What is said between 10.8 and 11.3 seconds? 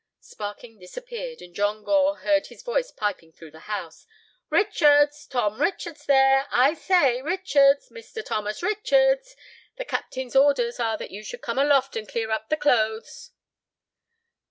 that you are